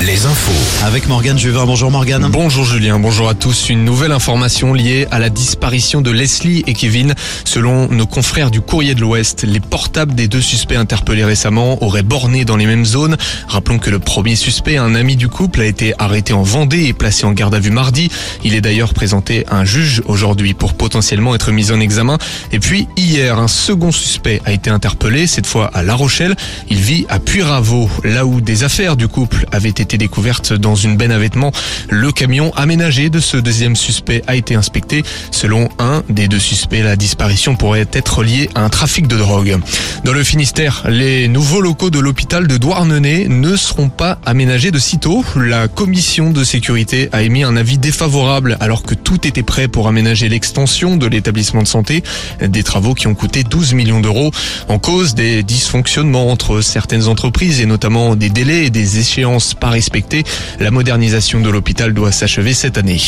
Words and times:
Les 0.00 0.24
infos. 0.24 0.86
Avec 0.86 1.06
Morgane 1.06 1.38
Juvin. 1.38 1.66
Bonjour 1.66 1.90
Morgane. 1.90 2.26
Bonjour 2.32 2.64
Julien, 2.64 2.98
bonjour 2.98 3.28
à 3.28 3.34
tous. 3.34 3.68
Une 3.68 3.84
nouvelle 3.84 4.12
information 4.12 4.72
liée 4.72 5.06
à 5.10 5.18
la 5.18 5.28
disparition 5.28 6.00
de 6.00 6.10
Leslie 6.10 6.64
et 6.66 6.72
Kevin. 6.72 7.14
Selon 7.44 7.86
nos 7.88 8.06
confrères 8.06 8.50
du 8.50 8.62
Courrier 8.62 8.94
de 8.94 9.02
l'Ouest, 9.02 9.42
les 9.42 9.60
portables 9.60 10.14
des 10.14 10.28
deux 10.28 10.40
suspects 10.40 10.76
interpellés 10.76 11.26
récemment 11.26 11.82
auraient 11.84 12.02
borné 12.02 12.46
dans 12.46 12.56
les 12.56 12.64
mêmes 12.64 12.86
zones. 12.86 13.18
Rappelons 13.48 13.78
que 13.78 13.90
le 13.90 13.98
premier 13.98 14.34
suspect, 14.34 14.78
un 14.78 14.94
ami 14.94 15.16
du 15.16 15.28
couple, 15.28 15.60
a 15.60 15.66
été 15.66 15.92
arrêté 15.98 16.32
en 16.32 16.42
Vendée 16.42 16.84
et 16.84 16.94
placé 16.94 17.26
en 17.26 17.32
garde 17.32 17.54
à 17.54 17.58
vue 17.58 17.70
mardi. 17.70 18.10
Il 18.42 18.54
est 18.54 18.62
d'ailleurs 18.62 18.94
présenté 18.94 19.44
à 19.50 19.56
un 19.56 19.66
juge 19.66 20.00
aujourd'hui 20.06 20.54
pour 20.54 20.72
potentiellement 20.72 21.34
être 21.34 21.52
mis 21.52 21.70
en 21.70 21.80
examen. 21.80 22.16
Et 22.52 22.60
puis 22.60 22.88
hier, 22.96 23.38
un 23.38 23.48
second 23.48 23.92
suspect 23.92 24.40
a 24.46 24.52
été 24.52 24.70
interpellé, 24.70 25.26
cette 25.26 25.46
fois 25.46 25.66
à 25.74 25.82
La 25.82 25.96
Rochelle. 25.96 26.34
Il 26.70 26.78
vit 26.78 27.04
à 27.10 27.18
Puyraveau, 27.18 27.90
là 28.04 28.24
où 28.24 28.40
des 28.40 28.64
affaires 28.64 28.96
du 28.96 29.06
couple 29.06 29.48
avaient 29.52 29.68
été 29.68 29.98
découvertes 29.98 30.52
dans 30.52 30.74
une 30.74 30.96
benne 30.96 31.12
à 31.12 31.18
vêtements. 31.18 31.52
Le 31.88 32.12
camion 32.12 32.52
aménagé 32.56 33.10
de 33.10 33.20
ce 33.20 33.36
deuxième 33.36 33.76
suspect 33.76 34.22
a 34.26 34.36
été 34.36 34.54
inspecté. 34.54 35.02
Selon 35.30 35.68
un 35.78 36.02
des 36.08 36.28
deux 36.28 36.38
suspects, 36.38 36.82
la 36.82 36.96
disparition 36.96 37.56
pourrait 37.56 37.88
être 37.92 38.22
liée 38.22 38.50
à 38.54 38.64
un 38.64 38.68
trafic 38.68 39.06
de 39.06 39.16
drogue. 39.16 39.58
Dans 40.04 40.12
le 40.12 40.24
Finistère, 40.24 40.84
les 40.88 41.28
nouveaux 41.28 41.60
locaux 41.60 41.90
de 41.90 41.98
l'hôpital 41.98 42.46
de 42.46 42.56
Douarnenez 42.56 43.28
ne 43.28 43.56
seront 43.56 43.88
pas 43.88 44.18
aménagés 44.24 44.70
de 44.70 44.78
sitôt. 44.78 45.24
La 45.36 45.68
commission 45.68 46.30
de 46.30 46.44
sécurité 46.44 47.08
a 47.12 47.22
émis 47.22 47.42
un 47.42 47.56
avis 47.56 47.78
défavorable 47.78 48.56
alors 48.60 48.82
que 48.82 48.94
tout 48.94 49.26
était 49.26 49.42
prêt 49.42 49.68
pour 49.68 49.88
aménager 49.88 50.28
l'extension 50.28 50.96
de 50.96 51.06
l'établissement 51.06 51.62
de 51.62 51.68
santé. 51.68 52.02
Des 52.40 52.62
travaux 52.62 52.94
qui 52.94 53.06
ont 53.06 53.14
coûté 53.14 53.42
12 53.42 53.74
millions 53.74 54.00
d'euros 54.00 54.30
en 54.68 54.78
cause 54.78 55.14
des 55.14 55.42
dysfonctionnements 55.42 56.30
entre 56.30 56.60
certaines 56.60 57.08
entreprises 57.08 57.60
et 57.60 57.66
notamment 57.66 58.16
des 58.16 58.30
délais 58.30 58.66
et 58.66 58.70
des 58.70 58.98
échéances 58.98 59.39
pas 59.58 59.70
respectées. 59.70 60.24
La 60.58 60.70
modernisation 60.70 61.40
de 61.40 61.48
l'hôpital 61.50 61.92
doit 61.94 62.12
s'achever 62.12 62.54
cette 62.54 62.78
année. 62.78 63.00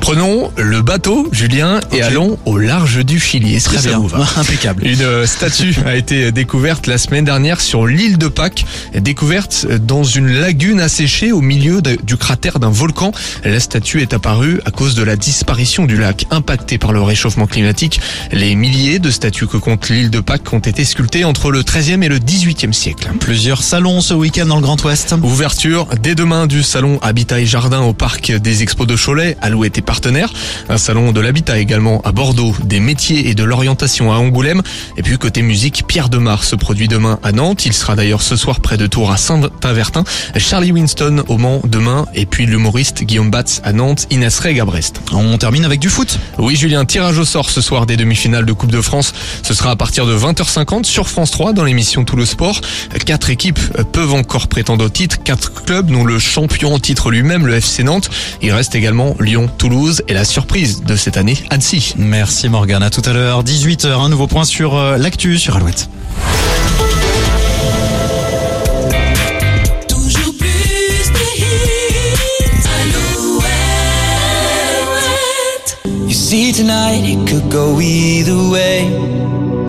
Prenons 0.00 0.50
le 0.56 0.82
bateau, 0.82 1.28
Julien, 1.32 1.80
et 1.92 2.02
allons 2.02 2.38
au 2.44 2.58
large 2.58 3.04
du 3.04 3.18
Chili. 3.20 3.54
Est-ce 3.54 3.68
que 3.68 3.74
Très 3.74 3.82
ça 3.84 3.88
bien. 3.90 3.98
vous 3.98 4.08
va 4.08 4.26
Impeccable. 4.36 4.86
une 4.86 5.02
euh, 5.02 5.26
statue 5.26 5.76
a 5.86 5.96
été 5.96 6.32
découverte 6.32 6.86
la 6.86 6.98
semaine 6.98 7.24
dernière 7.24 7.60
sur 7.60 7.86
l'île 7.86 8.18
de 8.18 8.28
Pâques, 8.28 8.64
découverte 8.94 9.66
dans 9.66 10.04
une 10.04 10.28
lagune 10.28 10.80
asséchée 10.80 11.32
au 11.32 11.40
milieu 11.40 11.82
de- 11.82 11.98
du 12.02 12.16
cratère 12.16 12.58
d'un 12.58 12.70
volcan. 12.70 13.12
La 13.44 13.60
statue 13.60 14.00
est 14.02 14.12
apparue 14.14 14.60
à 14.64 14.70
cause 14.70 14.94
de 14.94 15.02
la 15.02 15.16
disparition 15.16 15.84
du 15.86 15.96
lac 15.96 16.26
impacté 16.30 16.78
par 16.78 16.92
le 16.92 17.02
réchauffement 17.02 17.46
climatique. 17.46 18.00
Les 18.32 18.54
milliers 18.54 18.98
de 18.98 19.10
statues 19.10 19.46
que 19.46 19.56
compte 19.56 19.88
l'île 19.88 20.10
de 20.10 20.20
Pâques 20.20 20.52
ont 20.52 20.58
été 20.58 20.84
sculptées 20.84 21.24
entre 21.24 21.50
le 21.50 21.62
13e 21.62 22.02
et 22.02 22.08
le 22.08 22.18
18e 22.18 22.72
siècle. 22.72 23.08
Plusieurs 23.20 23.62
salons 23.62 24.00
ce 24.00 24.14
week-end 24.14 24.46
dans 24.46 24.56
le 24.56 24.62
Grand 24.62 24.82
Ouest. 24.84 25.14
Ouverture 25.22 25.67
dès 26.00 26.14
demain 26.14 26.46
du 26.46 26.62
salon 26.62 26.98
Habitat 27.02 27.40
et 27.40 27.46
Jardin 27.46 27.80
au 27.80 27.92
parc 27.92 28.32
des 28.32 28.62
Expos 28.62 28.86
de 28.86 28.96
Cholet, 28.96 29.36
Alouette 29.40 29.76
et 29.76 29.82
partenaires. 29.82 30.32
Un 30.68 30.78
salon 30.78 31.12
de 31.12 31.20
l'habitat 31.20 31.58
également 31.58 32.00
à 32.02 32.12
Bordeaux, 32.12 32.54
des 32.64 32.80
métiers 32.80 33.28
et 33.28 33.34
de 33.34 33.44
l'orientation 33.44 34.12
à 34.12 34.16
Angoulême. 34.16 34.62
Et 34.96 35.02
puis 35.02 35.18
côté 35.18 35.42
musique, 35.42 35.84
Pierre 35.86 36.08
Demar 36.08 36.44
se 36.44 36.56
produit 36.56 36.88
demain 36.88 37.18
à 37.22 37.32
Nantes. 37.32 37.66
Il 37.66 37.72
sera 37.72 37.96
d'ailleurs 37.96 38.22
ce 38.22 38.36
soir 38.36 38.60
près 38.60 38.76
de 38.76 38.86
Tours 38.86 39.10
à 39.10 39.16
Saint-Avertin. 39.16 40.04
Charlie 40.36 40.72
Winston 40.72 41.24
au 41.28 41.36
Mans 41.36 41.60
demain. 41.64 42.06
Et 42.14 42.24
puis 42.24 42.46
l'humoriste 42.46 43.04
Guillaume 43.04 43.30
Batz 43.30 43.60
à 43.64 43.72
Nantes, 43.72 44.06
Inès 44.10 44.38
Reg 44.38 44.60
à 44.60 44.64
Brest. 44.64 45.00
On 45.12 45.36
termine 45.38 45.64
avec 45.64 45.80
du 45.80 45.90
foot. 45.90 46.18
Oui 46.38 46.56
Julien, 46.56 46.84
tirage 46.84 47.18
au 47.18 47.24
sort 47.24 47.50
ce 47.50 47.60
soir 47.60 47.84
des 47.84 47.96
demi-finales 47.96 48.46
de 48.46 48.52
Coupe 48.52 48.72
de 48.72 48.80
France. 48.80 49.12
Ce 49.42 49.52
sera 49.54 49.72
à 49.72 49.76
partir 49.76 50.06
de 50.06 50.16
20h50 50.16 50.84
sur 50.84 51.08
France 51.08 51.30
3 51.32 51.52
dans 51.52 51.64
l'émission 51.64 52.04
Tout 52.04 52.16
le 52.16 52.24
Sport. 52.24 52.60
Quatre 53.04 53.30
équipes 53.30 53.60
peuvent 53.92 54.14
encore 54.14 54.48
prétendre 54.48 54.84
au 54.86 54.88
titre. 54.88 55.22
Quatre 55.22 55.57
clubs 55.64 55.90
dont 55.90 56.04
le 56.04 56.18
champion 56.18 56.74
en 56.74 56.78
titre 56.78 57.10
lui-même, 57.10 57.46
le 57.46 57.54
FC 57.54 57.82
Nantes. 57.82 58.10
Il 58.42 58.52
reste 58.52 58.74
également 58.74 59.16
Lyon, 59.20 59.48
Toulouse 59.58 60.02
et 60.08 60.14
la 60.14 60.24
surprise 60.24 60.82
de 60.82 60.96
cette 60.96 61.16
année, 61.16 61.36
Annecy. 61.50 61.94
Merci 61.96 62.48
Morgane. 62.48 62.82
À 62.82 62.90
tout 62.90 63.02
à 63.04 63.12
l'heure. 63.12 63.44
18h. 63.44 63.88
Un 63.88 64.08
nouveau 64.08 64.26
point 64.26 64.44
sur 64.44 64.76
euh, 64.76 64.96
l'actu 64.98 65.38
sur 65.38 65.56
Alouette. 65.56 65.88
Toujours 69.88 70.34
plus 70.38 71.10
de 71.12 71.24
hits. 71.36 72.68
Alouette. 73.44 74.18
You 76.06 76.14
see 76.14 76.52
tonight 76.52 77.04
it 77.04 77.26
could 77.28 77.50
go 77.50 77.80
either 77.80 78.36
way. 78.50 78.86